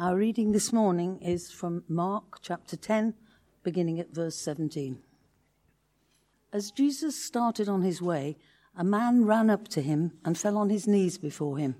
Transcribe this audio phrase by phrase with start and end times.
[0.00, 3.12] Our reading this morning is from Mark chapter 10,
[3.62, 4.98] beginning at verse 17.
[6.54, 8.38] As Jesus started on his way,
[8.74, 11.74] a man ran up to him and fell on his knees before him.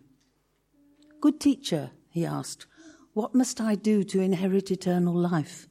[1.22, 2.66] Good teacher, he asked,
[3.14, 5.66] what must I do to inherit eternal life?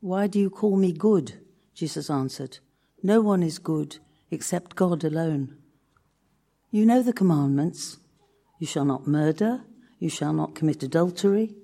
[0.00, 1.34] Why do you call me good?
[1.72, 2.58] Jesus answered.
[3.00, 3.98] No one is good
[4.32, 5.56] except God alone.
[6.72, 7.98] You know the commandments
[8.58, 9.62] you shall not murder.
[10.02, 11.54] You shall not commit adultery.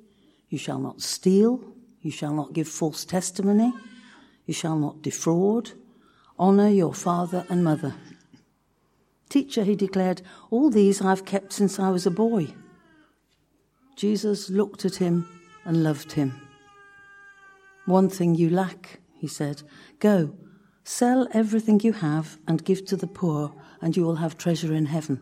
[0.49, 1.61] You shall not steal.
[2.03, 3.73] You shall not give false testimony.
[4.47, 5.73] You shall not defraud.
[6.39, 7.97] Honor your father and mother.
[9.29, 12.55] Teacher, he declared, all these I've kept since I was a boy.
[13.97, 15.27] Jesus looked at him
[15.65, 16.41] and loved him.
[17.87, 19.65] One thing you lack, he said.
[19.99, 20.37] Go,
[20.85, 24.87] sell everything you have and give to the poor, and you will have treasure in
[24.87, 25.21] heaven.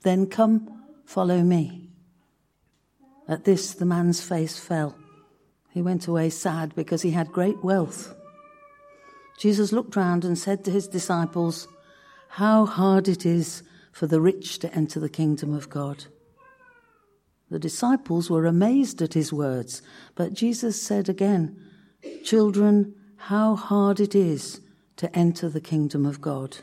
[0.00, 1.81] Then come, follow me.
[3.28, 4.96] At this, the man's face fell.
[5.70, 8.14] He went away sad because he had great wealth.
[9.38, 11.66] Jesus looked round and said to his disciples,
[12.28, 16.04] How hard it is for the rich to enter the kingdom of God.
[17.50, 19.82] The disciples were amazed at his words,
[20.14, 21.56] but Jesus said again,
[22.24, 24.60] Children, how hard it is
[24.96, 26.58] to enter the kingdom of God.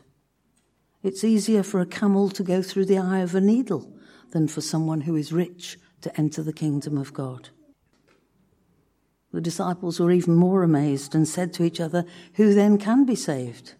[1.04, 3.94] It's easier for a camel to go through the eye of a needle
[4.32, 7.50] than for someone who is rich to enter the kingdom of God.
[9.32, 12.06] The disciples were even more amazed and said to each other,
[12.36, 13.76] Who then can be saved?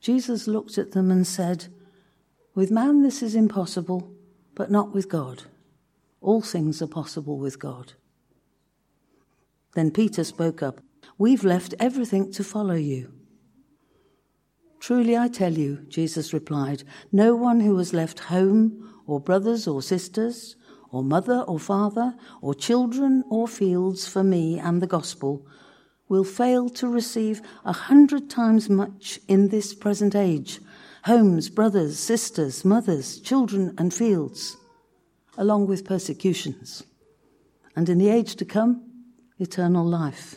[0.00, 1.68] Jesus looked at them and said,
[2.54, 4.12] With man this is impossible,
[4.54, 5.44] but not with God.
[6.20, 7.92] All things are possible with God.
[9.74, 10.80] Then Peter spoke up,
[11.18, 13.12] We've left everything to follow you.
[14.80, 19.80] Truly I tell you, Jesus replied, no one who has left home or brothers or
[19.80, 20.56] sisters
[20.94, 25.44] or mother or father, or children or fields for me and the gospel,
[26.08, 30.60] will fail to receive a hundred times much in this present age
[31.04, 34.56] homes, brothers, sisters, mothers, children, and fields,
[35.36, 36.84] along with persecutions,
[37.76, 38.82] and in the age to come,
[39.38, 40.36] eternal life.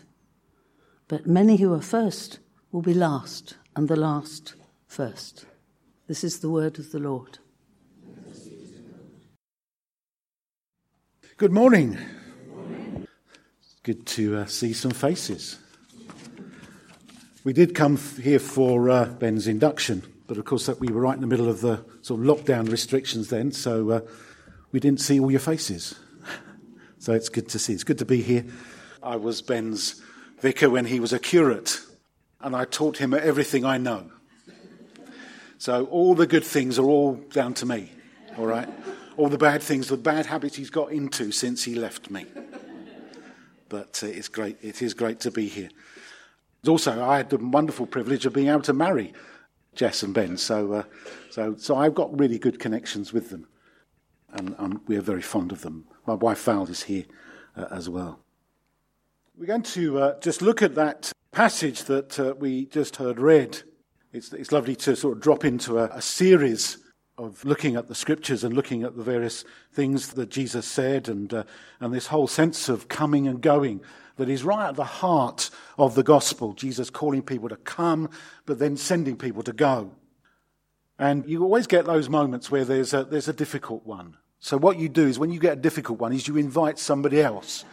[1.07, 2.39] But many who are first
[2.71, 4.55] will be last, and the last
[4.87, 5.45] first.
[6.07, 7.37] This is the word of the Lord.
[11.37, 11.99] Good morning.
[13.83, 15.59] Good to uh, see some faces.
[17.43, 21.13] We did come here for uh, Ben's induction, but of course that we were right
[21.13, 23.99] in the middle of the sort of lockdown restrictions then, so uh,
[24.71, 25.93] we didn't see all your faces.
[26.97, 27.73] so it's good to see.
[27.73, 28.43] It's good to be here.
[29.03, 30.01] I was Ben's
[30.39, 31.79] vicar when he was a curate,
[32.41, 34.09] and I taught him everything I know.
[35.59, 37.91] So all the good things are all down to me.
[38.39, 38.67] All right
[39.17, 42.25] all the bad things, the bad habits he's got into since he left me.
[43.67, 44.57] But uh, it's great.
[44.61, 45.69] It is great to be here.
[46.67, 49.13] Also, I had the wonderful privilege of being able to marry
[49.75, 50.37] Jess and Ben.
[50.37, 50.83] So, uh,
[51.29, 53.47] so, so I've got really good connections with them,
[54.33, 55.85] and um, we are very fond of them.
[56.05, 57.05] My wife Val is here
[57.55, 58.19] uh, as well.
[59.37, 63.61] We're going to uh, just look at that passage that uh, we just heard read.
[64.11, 66.77] It's, it's lovely to sort of drop into a, a series
[67.17, 71.33] of looking at the scriptures and looking at the various things that Jesus said and,
[71.33, 71.43] uh,
[71.79, 73.81] and this whole sense of coming and going
[74.17, 76.53] that is right at the heart of the gospel.
[76.53, 78.09] Jesus calling people to come,
[78.45, 79.91] but then sending people to go.
[80.99, 84.17] And you always get those moments where there's a, there's a difficult one.
[84.39, 87.21] So what you do is when you get a difficult one is you invite somebody
[87.21, 87.65] else.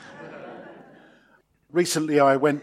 [1.70, 2.62] Recently I went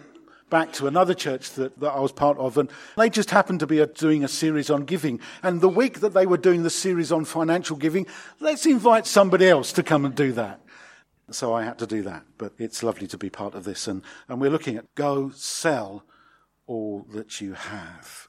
[0.51, 3.67] back to another church that, that I was part of, and they just happened to
[3.67, 5.19] be doing a series on giving.
[5.41, 8.05] And the week that they were doing the series on financial giving,
[8.39, 10.61] let's invite somebody else to come and do that.
[11.31, 12.25] So I had to do that.
[12.37, 13.87] But it's lovely to be part of this.
[13.87, 16.03] And, and we're looking at go sell
[16.67, 18.27] all that you have.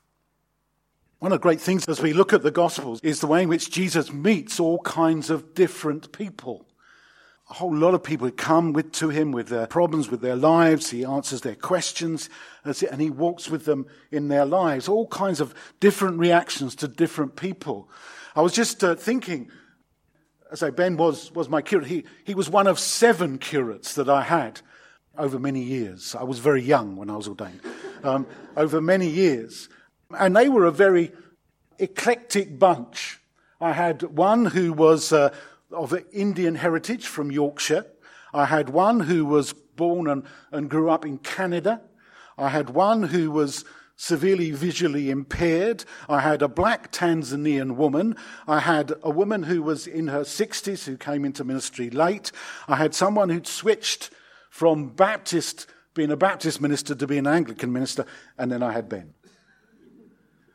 [1.18, 3.48] One of the great things as we look at the Gospels is the way in
[3.48, 6.66] which Jesus meets all kinds of different people
[7.50, 10.90] a whole lot of people come with, to him with their problems with their lives.
[10.90, 12.30] He answers their questions
[12.64, 14.88] and he walks with them in their lives.
[14.88, 17.90] All kinds of different reactions to different people.
[18.34, 19.50] I was just uh, thinking,
[20.50, 21.88] as I Ben was, was my curate.
[21.88, 24.60] He, he was one of seven curates that I had
[25.18, 26.14] over many years.
[26.14, 27.60] I was very young when I was ordained.
[28.02, 29.68] Um, over many years.
[30.18, 31.12] And they were a very
[31.78, 33.20] eclectic bunch.
[33.60, 35.34] I had one who was uh,
[35.72, 37.86] of Indian heritage from Yorkshire.
[38.32, 41.80] I had one who was born and, and grew up in Canada.
[42.38, 43.64] I had one who was
[43.96, 45.84] severely visually impaired.
[46.08, 48.16] I had a black Tanzanian woman.
[48.48, 52.32] I had a woman who was in her 60s who came into ministry late.
[52.66, 54.10] I had someone who'd switched
[54.50, 58.04] from Baptist, being a Baptist minister, to being an Anglican minister.
[58.38, 59.14] And then I had Ben.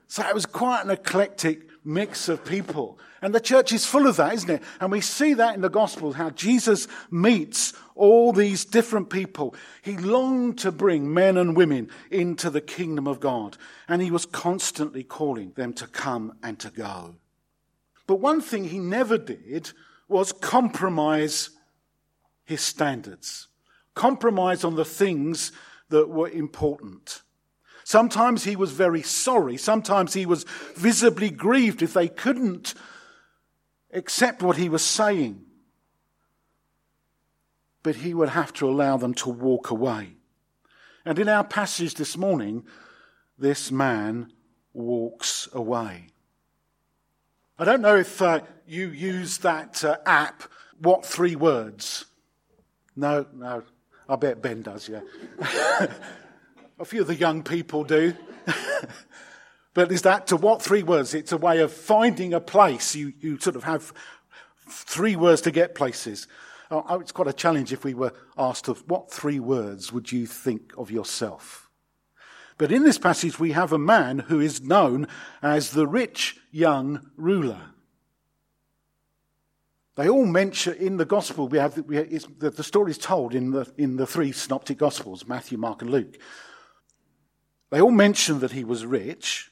[0.08, 3.00] So it was quite an eclectic mix of people.
[3.22, 4.64] And the church is full of that, isn't it?
[4.80, 9.56] And we see that in the gospel, how Jesus meets all these different people.
[9.82, 13.58] He longed to bring men and women into the kingdom of God.
[13.88, 17.16] And he was constantly calling them to come and to go.
[18.06, 19.72] But one thing he never did
[20.08, 21.50] was compromise
[22.46, 23.48] his standards.
[23.96, 25.52] Compromise on the things
[25.90, 27.24] that were important.
[27.84, 29.58] Sometimes he was very sorry.
[29.58, 32.74] Sometimes he was visibly grieved if they couldn't
[33.98, 35.44] accept what he was saying.
[37.84, 40.16] But he would have to allow them to walk away.
[41.06, 42.66] And in our passage this morning,
[43.38, 44.32] this man
[44.74, 46.08] walks away.
[47.60, 50.44] I don't know if uh, you use that uh, app,
[50.80, 52.06] What Three Words?
[52.96, 53.64] No, no.
[54.10, 55.02] I bet Ben does, yeah.
[56.80, 58.14] A few of the young people do.
[59.78, 61.14] but is that to what three words?
[61.14, 62.96] It's a way of finding a place.
[62.96, 63.94] You, you sort of have
[64.68, 66.26] three words to get places.
[66.72, 70.12] Oh, oh, it's quite a challenge if we were asked of what three words would
[70.12, 71.70] you think of yourself?
[72.58, 75.08] But in this passage, we have a man who is known
[75.44, 77.62] as the rich young ruler.
[79.96, 83.36] They all mention in the gospel, we have, we have the, the story is told
[83.36, 86.18] in the, in the three synoptic gospels, Matthew, Mark, and Luke.
[87.70, 89.52] They all mention that he was rich.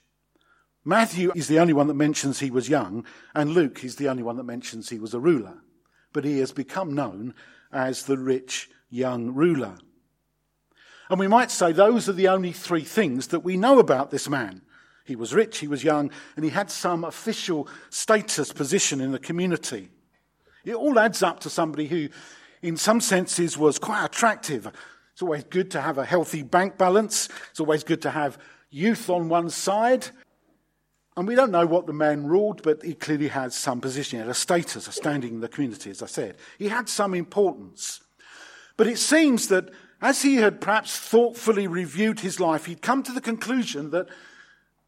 [0.85, 4.21] Matthew is the only one that mentions he was young, and Luke is the only
[4.23, 5.57] one that mentions he was a ruler.
[6.13, 7.33] But he has become known
[7.71, 9.75] as the rich young ruler.
[11.09, 14.29] And we might say those are the only three things that we know about this
[14.29, 14.61] man.
[15.05, 19.19] He was rich, he was young, and he had some official status position in the
[19.19, 19.89] community.
[20.63, 22.09] It all adds up to somebody who,
[22.61, 24.71] in some senses, was quite attractive,
[25.15, 27.29] it's always good to have a healthy bank balance.
[27.49, 28.37] It's always good to have
[28.69, 30.07] youth on one side.
[31.17, 34.17] And we don't know what the man ruled, but he clearly had some position.
[34.17, 36.35] He had a status, a standing in the community, as I said.
[36.57, 38.01] He had some importance.
[38.75, 39.69] But it seems that
[40.01, 44.07] as he had perhaps thoughtfully reviewed his life, he'd come to the conclusion that,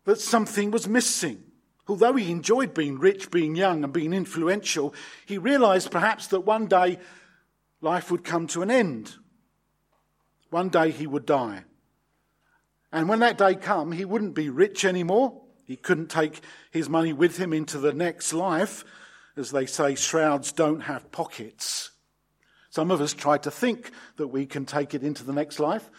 [0.03, 1.43] that something was missing.
[1.87, 4.93] Although he enjoyed being rich, being young, and being influential,
[5.25, 6.99] he realized perhaps that one day
[7.79, 9.15] life would come to an end.
[10.49, 11.63] One day he would die.
[12.91, 15.41] And when that day come, he wouldn't be rich anymore.
[15.67, 16.41] He couldn't take
[16.71, 18.85] his money with him into the next life.
[19.35, 21.91] As they say, shrouds don't have pockets.
[22.69, 25.89] Some of us try to think that we can take it into the next life.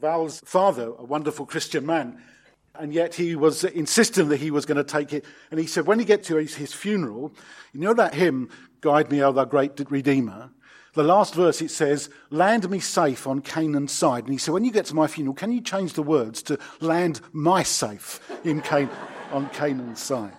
[0.00, 2.20] Val's father, a wonderful Christian man,
[2.74, 5.24] and yet he was insistent that he was going to take it.
[5.50, 7.32] And he said, when he gets to his, funeral,
[7.72, 8.48] you know that hymn,
[8.80, 10.50] Guide Me, O Thou Great Redeemer?
[10.94, 14.24] The last verse it says, Land me safe on Canaan's side.
[14.24, 16.58] And he said, When you get to my funeral, can you change the words to
[16.80, 18.90] land my safe in Can-
[19.30, 20.36] on Canaan's side?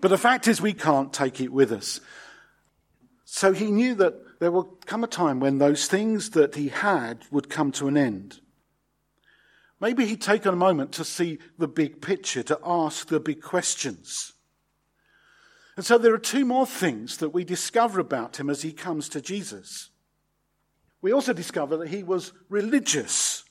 [0.00, 2.00] But the fact is, we can't take it with us.
[3.24, 7.24] So he knew that there would come a time when those things that he had
[7.32, 8.40] would come to an end.
[9.80, 14.32] Maybe he'd taken a moment to see the big picture, to ask the big questions.
[15.78, 19.08] And so there are two more things that we discover about him as he comes
[19.10, 19.90] to Jesus.
[21.00, 23.44] We also discover that he was religious.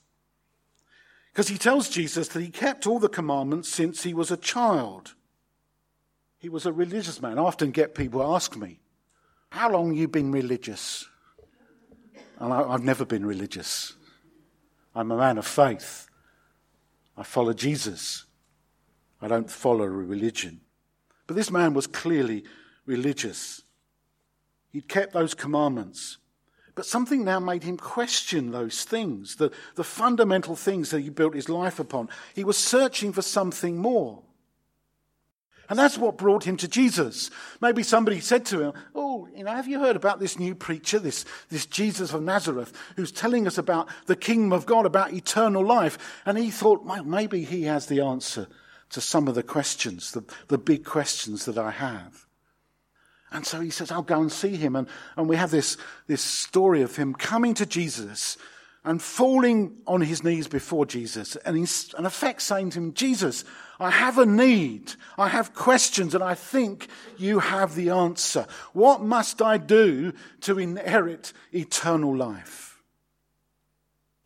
[1.32, 5.16] Because he tells Jesus that he kept all the commandments since he was a child.
[6.38, 7.40] He was a religious man.
[7.40, 8.82] I often get people ask me,
[9.52, 11.08] How long you been religious?
[12.40, 13.94] And I, I've never been religious.
[14.94, 16.10] I'm a man of faith.
[17.16, 18.26] I follow Jesus.
[19.22, 20.60] I don't follow a religion.
[21.28, 22.46] But this man was clearly
[22.86, 23.62] religious.
[24.72, 26.18] He'd kept those commandments.
[26.74, 31.34] But something now made him question those things, the, the fundamental things that he built
[31.34, 32.08] his life upon.
[32.36, 34.22] He was searching for something more.
[35.70, 37.30] And that's what brought him to Jesus.
[37.60, 41.00] Maybe somebody said to him, Oh, you know, have you heard about this new preacher,
[41.00, 45.66] this, this Jesus of Nazareth, who's telling us about the kingdom of God, about eternal
[45.66, 45.98] life?
[46.26, 48.48] And he thought, well, maybe he has the answer
[48.92, 52.26] to some of the questions, the, the big questions that I have.
[53.32, 54.76] And so he says, I'll go and see him.
[54.76, 55.78] And, and we have this,
[56.08, 58.38] this story of him coming to Jesus
[58.86, 63.44] and falling on his knees before Jesus and in, effect saying to him, Jesus,
[63.82, 64.94] I have a need.
[65.18, 68.48] I have questions and I think you have the answer.
[68.72, 72.67] What must I do to inherit eternal life?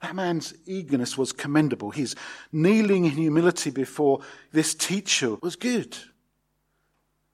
[0.02, 1.92] That man's eagerness was commendable.
[1.92, 2.16] His
[2.52, 5.96] kneeling in humility before this teacher was good.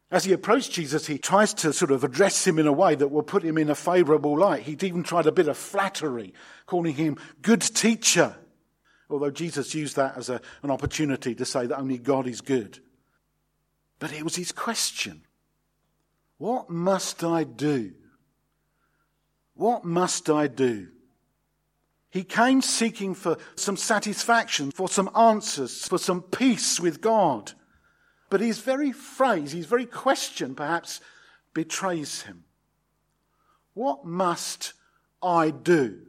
[0.10, 3.10] As he approached Jesus, he tries to sort of address him in a way that
[3.10, 4.64] will put him in a favorable light.
[4.64, 6.34] He'd even tried a bit of flattery,
[6.66, 8.36] calling him good teacher.
[9.10, 12.80] Although Jesus used that as a, an opportunity to say that only God is good.
[14.00, 15.24] But it was his question
[16.38, 17.94] What must I do?
[19.56, 20.90] What must I do?
[22.10, 27.52] He came seeking for some satisfaction, for some answers, for some peace with God.
[28.30, 31.02] But his very phrase, his very question perhaps
[31.54, 32.44] betrays him.
[33.74, 34.74] What must
[35.22, 36.02] I do?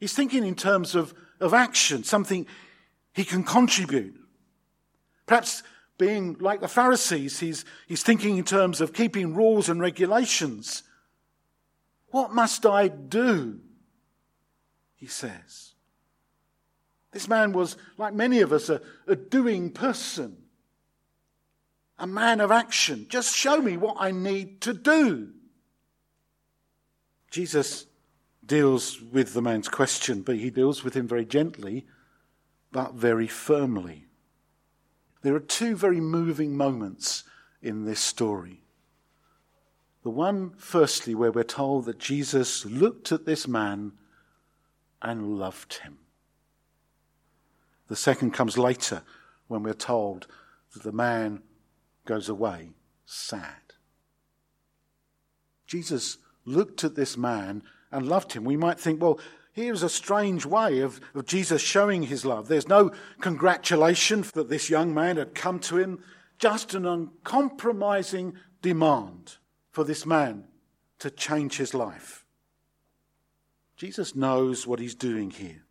[0.00, 2.46] He's thinking in terms of, of action, something
[3.12, 4.14] he can contribute.
[5.26, 5.62] Perhaps
[5.96, 10.84] being like the Pharisees, he's, he's thinking in terms of keeping rules and regulations.
[12.10, 13.60] What must I do?
[14.98, 15.74] He says.
[17.12, 20.36] This man was, like many of us, a, a doing person,
[21.98, 23.06] a man of action.
[23.08, 25.30] Just show me what I need to do.
[27.30, 27.86] Jesus
[28.44, 31.86] deals with the man's question, but he deals with him very gently,
[32.72, 34.06] but very firmly.
[35.22, 37.24] There are two very moving moments
[37.62, 38.64] in this story.
[40.02, 43.92] The one, firstly, where we're told that Jesus looked at this man
[45.02, 45.98] and loved him.
[47.88, 49.02] The second comes later
[49.46, 50.26] when we're told
[50.74, 51.42] that the man
[52.04, 52.70] goes away
[53.06, 53.74] sad.
[55.66, 58.44] Jesus looked at this man and loved him.
[58.44, 59.18] We might think, well,
[59.52, 62.48] here's a strange way of, of Jesus showing his love.
[62.48, 66.02] There's no congratulation that this young man had come to him,
[66.38, 69.36] just an uncompromising demand
[69.70, 70.44] for this man
[70.98, 72.24] to change his life.
[73.78, 75.62] Jesus knows what he's doing here.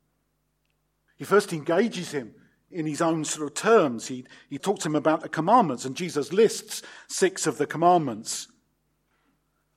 [1.18, 2.34] He first engages him
[2.72, 4.08] in his own sort of terms.
[4.08, 8.48] He, he talks to him about the commandments, and Jesus lists six of the commandments.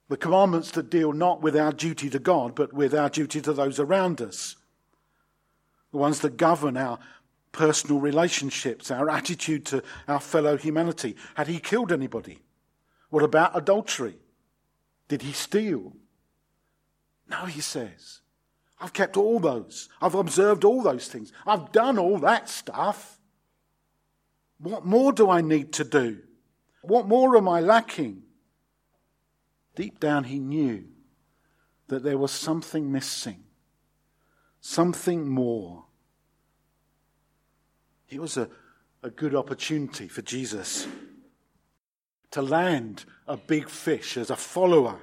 [0.08, 3.52] The commandments that deal not with our duty to God, but with our duty to
[3.52, 4.54] those around us.
[5.90, 7.00] The ones that govern our
[7.50, 11.16] personal relationships, our attitude to our fellow humanity.
[11.34, 12.38] Had he killed anybody?
[13.08, 14.18] What about adultery?
[15.08, 15.96] Did he steal?
[17.28, 18.19] No, he says.
[18.80, 19.88] I've kept all those.
[20.00, 21.32] I've observed all those things.
[21.46, 23.18] I've done all that stuff.
[24.58, 26.18] What more do I need to do?
[26.82, 28.22] What more am I lacking?
[29.75, 30.84] Deep down, he knew
[31.88, 33.44] that there was something missing,
[34.60, 35.84] something more.
[38.08, 38.49] It was a,
[39.02, 40.87] a good opportunity for Jesus
[42.30, 45.00] to land a big fish as a follower.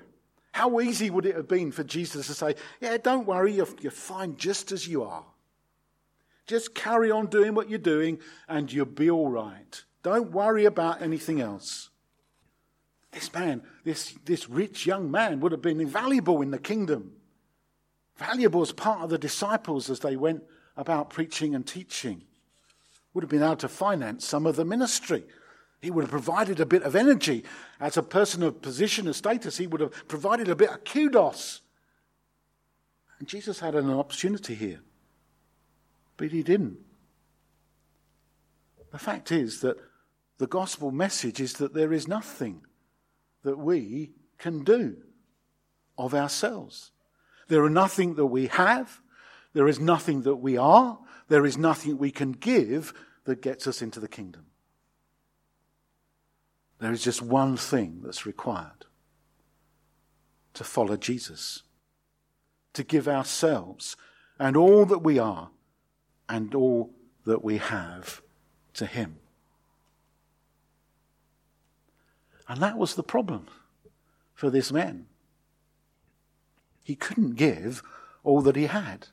[0.57, 3.91] How easy would it have been for Jesus to say, Yeah, don't worry, you're, you're
[3.91, 5.23] fine just as you are.
[6.47, 8.17] Just carry on doing what you're doing
[8.49, 9.83] and you'll be all right.
[10.01, 11.91] Don't worry about anything else.
[13.11, 17.11] This man, this, this rich young man, would have been invaluable in the kingdom,
[18.15, 20.41] valuable as part of the disciples as they went
[20.75, 22.23] about preaching and teaching.
[23.13, 25.23] Would have been able to finance some of the ministry.
[25.81, 27.43] He would have provided a bit of energy.
[27.79, 31.61] As a person of position and status, he would have provided a bit of kudos.
[33.19, 34.79] And Jesus had an opportunity here,
[36.17, 36.77] but he didn't.
[38.91, 39.77] The fact is that
[40.37, 42.61] the gospel message is that there is nothing
[43.43, 44.97] that we can do
[45.97, 46.91] of ourselves.
[47.47, 49.01] There are nothing that we have,
[49.53, 52.93] there is nothing that we are, there is nothing we can give
[53.25, 54.46] that gets us into the kingdom.
[56.79, 58.85] There is just one thing that's required
[60.53, 61.63] to follow Jesus,
[62.73, 63.95] to give ourselves
[64.39, 65.49] and all that we are
[66.29, 66.91] and all
[67.25, 68.21] that we have
[68.73, 69.17] to Him.
[72.47, 73.47] And that was the problem
[74.33, 75.07] for this man.
[76.83, 77.83] He couldn't give
[78.23, 79.07] all that he had.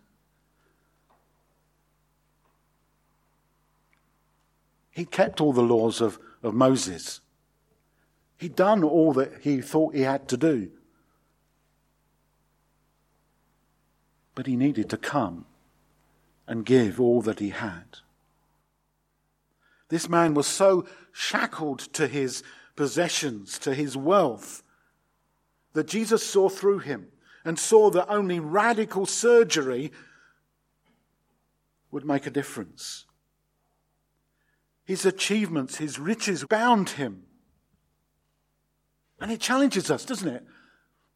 [4.90, 7.20] He kept all the laws of, of Moses.
[8.38, 10.70] He'd done all that he thought he had to do.
[14.34, 15.46] But he needed to come
[16.46, 17.98] and give all that he had.
[19.88, 22.42] This man was so shackled to his
[22.74, 24.62] possessions, to his wealth,
[25.72, 27.08] that Jesus saw through him
[27.44, 29.92] and saw that only radical surgery
[31.90, 33.06] would make a difference.
[34.84, 37.22] His achievements, his riches bound him.
[39.24, 40.44] And it challenges us, doesn't it?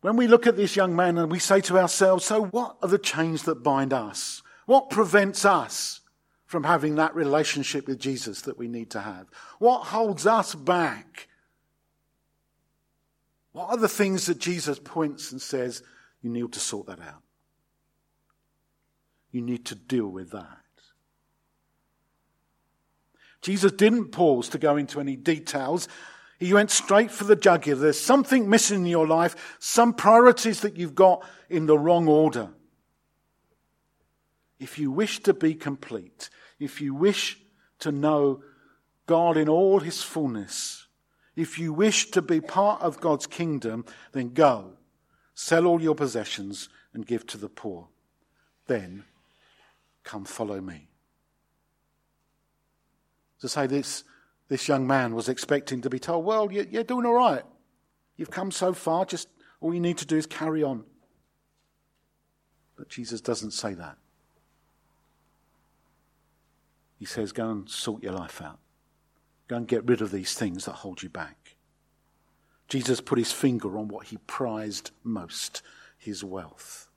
[0.00, 2.88] When we look at this young man and we say to ourselves, so what are
[2.88, 4.42] the chains that bind us?
[4.64, 6.00] What prevents us
[6.46, 9.26] from having that relationship with Jesus that we need to have?
[9.58, 11.28] What holds us back?
[13.52, 15.82] What are the things that Jesus points and says,
[16.22, 17.22] you need to sort that out?
[19.32, 20.62] You need to deal with that.
[23.42, 25.88] Jesus didn't pause to go into any details.
[26.38, 27.80] He went straight for the jugular.
[27.80, 32.50] There's something missing in your life, some priorities that you've got in the wrong order.
[34.60, 37.38] If you wish to be complete, if you wish
[37.80, 38.42] to know
[39.06, 40.86] God in all his fullness,
[41.34, 44.72] if you wish to be part of God's kingdom, then go,
[45.34, 47.88] sell all your possessions and give to the poor.
[48.66, 49.04] Then
[50.02, 50.88] come follow me.
[53.40, 54.02] To say this,
[54.48, 57.44] this young man was expecting to be told, Well, you're doing all right.
[58.16, 59.28] You've come so far, just
[59.60, 60.84] all you need to do is carry on.
[62.76, 63.96] But Jesus doesn't say that.
[66.98, 68.58] He says, Go and sort your life out.
[69.46, 71.56] Go and get rid of these things that hold you back.
[72.68, 75.62] Jesus put his finger on what he prized most
[75.96, 76.88] his wealth.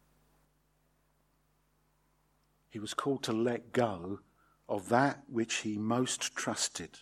[2.69, 4.19] He was called to let go
[4.67, 6.99] of that which he most trusted.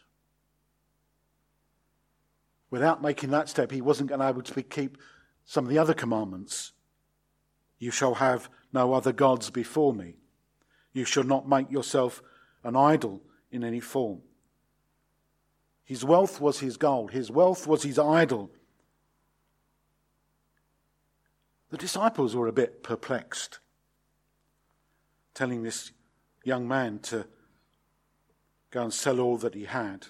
[2.72, 4.98] Without making that step, he wasn't going to be able to keep
[5.46, 6.74] some of the other commandments.
[7.80, 10.16] You shall have no other gods before me.
[10.94, 12.22] You shall not make yourself
[12.64, 13.22] an idol
[13.52, 14.22] in any form.
[15.84, 18.52] His wealth was his gold, his wealth was his idol.
[21.72, 23.60] The disciples were a bit perplexed,
[25.34, 25.92] telling this
[26.44, 27.26] young man to
[28.70, 30.08] go and sell all that he had.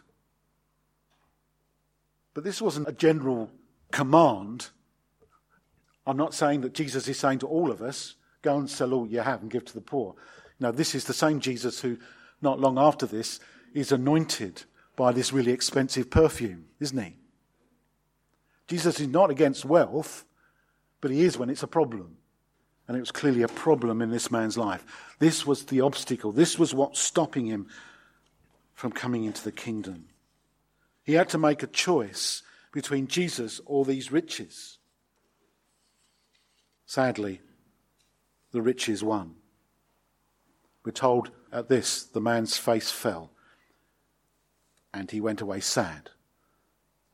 [2.40, 3.52] But this wasn't a general
[3.92, 4.70] command.
[6.08, 9.06] I'm not saying that Jesus is saying to all of us, go and sell all
[9.06, 10.16] you have and give to the poor.
[10.58, 11.98] No, this is the same Jesus who,
[12.42, 13.42] not long after this,
[13.74, 14.64] is anointed
[14.96, 17.18] by this really expensive perfume, isn't he?
[18.70, 20.24] Jesus is not against wealth,
[21.02, 22.16] but he is when it's a problem.
[22.88, 24.86] And it was clearly a problem in this man's life.
[25.20, 26.32] This was the obstacle.
[26.32, 27.68] This was what's stopping him
[28.76, 30.06] from coming into the kingdom.
[31.10, 34.78] He had to make a choice between Jesus or these riches.
[36.86, 37.42] Sadly,
[38.52, 39.34] the riches won.
[40.86, 43.32] We're told at this the man's face fell
[44.94, 46.12] and he went away sad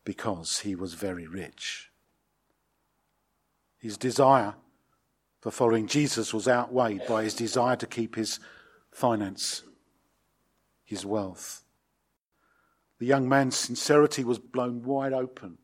[0.03, 1.89] because he was very rich.
[3.77, 4.55] His desire
[5.39, 8.41] for following Jesus was outweighed by his desire to keep his
[8.91, 9.63] finance
[10.83, 11.64] his wealth.
[12.99, 15.57] The young man's sincerity was blown wide open.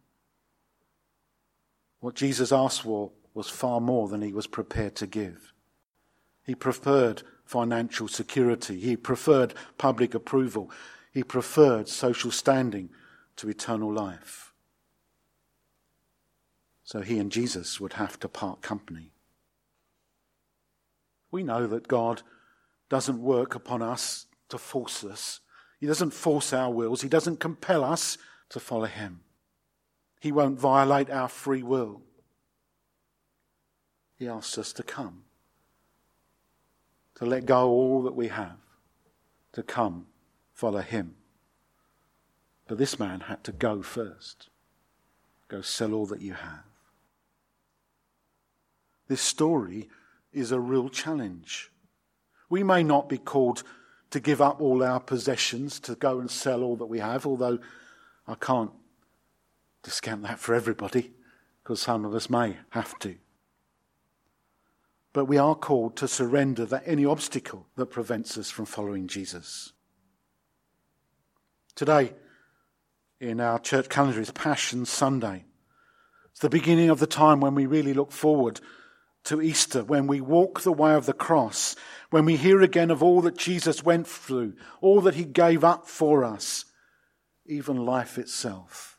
[1.99, 5.53] What Jesus asked for was far more than he was prepared to give.
[6.43, 8.79] He preferred financial security.
[8.79, 10.71] He preferred public approval.
[11.13, 12.89] He preferred social standing
[13.37, 14.53] to eternal life.
[16.83, 19.11] So he and Jesus would have to part company.
[21.29, 22.23] We know that God
[22.89, 25.39] doesn't work upon us to force us.
[25.81, 27.01] He doesn't force our wills.
[27.01, 29.21] He doesn't compel us to follow Him.
[30.19, 32.03] He won't violate our free will.
[34.15, 35.23] He asks us to come,
[37.15, 38.59] to let go all that we have,
[39.53, 40.05] to come
[40.53, 41.15] follow Him.
[42.67, 44.49] But this man had to go first.
[45.47, 46.63] Go sell all that you have.
[49.07, 49.89] This story
[50.31, 51.71] is a real challenge.
[52.51, 53.63] We may not be called
[54.11, 57.59] to give up all our possessions, to go and sell all that we have, although
[58.27, 58.71] I can't
[59.83, 61.11] discount that for everybody,
[61.63, 63.15] because some of us may have to.
[65.13, 69.73] But we are called to surrender that any obstacle that prevents us from following Jesus.
[71.75, 72.13] Today,
[73.19, 75.45] in our church calendar, is Passion Sunday.
[76.31, 78.59] It's the beginning of the time when we really look forward
[79.25, 81.75] to Easter, when we walk the way of the cross,
[82.09, 85.87] when we hear again of all that Jesus went through, all that he gave up
[85.87, 86.65] for us,
[87.45, 88.97] even life itself.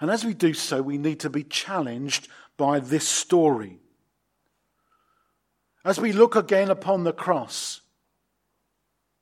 [0.00, 3.80] And as we do so, we need to be challenged by this story.
[5.84, 7.80] As we look again upon the cross,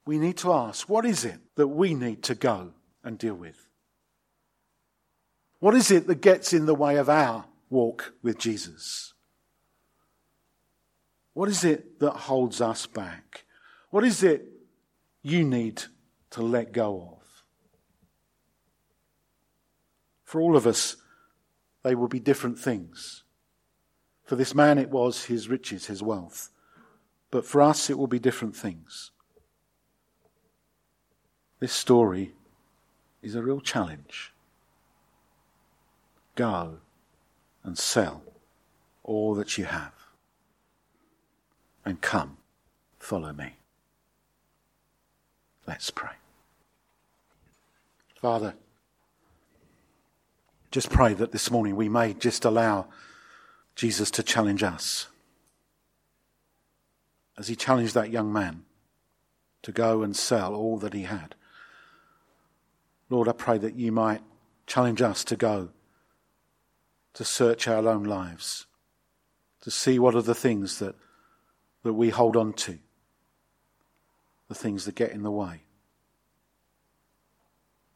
[0.06, 3.68] we need to ask what is it that we need to go and deal with?
[5.60, 9.13] What is it that gets in the way of our walk with Jesus?
[11.35, 13.44] What is it that holds us back?
[13.90, 14.47] What is it
[15.23, 15.83] you need
[16.31, 17.44] to let go of?
[20.25, 20.97] For all of us,
[21.83, 23.25] they will be different things.
[24.25, 26.51] For this man, it was his riches, his wealth.
[27.31, 29.11] But for us, it will be different things.
[31.59, 32.33] This story
[33.23, 34.33] is a real challenge.
[36.37, 36.79] Go
[37.64, 38.23] and sell
[39.03, 40.04] all that you have
[41.85, 42.38] and come,
[42.99, 43.57] follow me.
[45.66, 46.11] Let's pray.
[48.16, 48.55] Father,
[50.70, 52.87] just pray that this morning we may just allow
[53.77, 55.09] Jesus to challenge us.
[57.37, 58.64] As he challenged that young man
[59.62, 61.35] to go and sell all that he had.
[63.09, 64.23] Lord, I pray that you might
[64.66, 65.70] challenge us to go,
[67.14, 68.66] to search our own lives,
[69.62, 70.94] to see what are the things that,
[71.85, 72.79] that we hold on to,
[74.49, 75.62] the things that get in the way,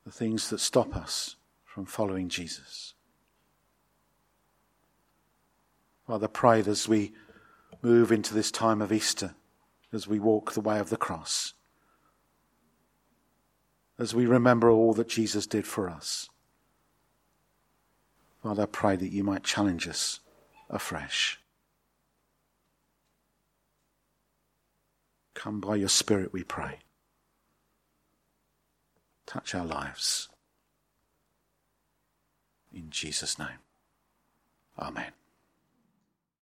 [0.06, 2.94] the things that stop us from following Jesus.
[6.06, 7.12] Father, pray as we
[7.82, 9.34] move into this time of Easter,
[9.92, 11.54] as we walk the way of the cross
[13.98, 16.30] as we remember all that Jesus did for us.
[18.42, 20.20] Father, I pray that you might challenge us
[20.70, 21.40] afresh.
[25.38, 26.80] Come by your Spirit, we pray.
[29.24, 30.28] Touch our lives.
[32.72, 33.60] In Jesus' name.
[34.76, 35.12] Amen.